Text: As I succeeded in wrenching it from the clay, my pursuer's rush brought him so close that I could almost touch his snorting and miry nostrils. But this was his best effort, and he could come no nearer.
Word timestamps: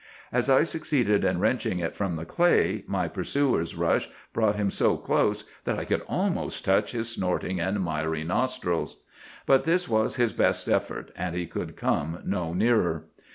As 0.31 0.49
I 0.49 0.63
succeeded 0.63 1.23
in 1.23 1.37
wrenching 1.39 1.77
it 1.77 1.95
from 1.95 2.15
the 2.15 2.25
clay, 2.25 2.83
my 2.87 3.07
pursuer's 3.07 3.75
rush 3.75 4.09
brought 4.33 4.55
him 4.55 4.71
so 4.71 4.97
close 4.97 5.43
that 5.63 5.77
I 5.77 5.85
could 5.85 6.01
almost 6.07 6.65
touch 6.65 6.93
his 6.93 7.07
snorting 7.07 7.59
and 7.59 7.79
miry 7.85 8.23
nostrils. 8.23 9.03
But 9.45 9.63
this 9.65 9.87
was 9.87 10.15
his 10.15 10.33
best 10.33 10.67
effort, 10.67 11.11
and 11.15 11.35
he 11.35 11.45
could 11.45 11.75
come 11.75 12.19
no 12.25 12.51
nearer. 12.55 13.09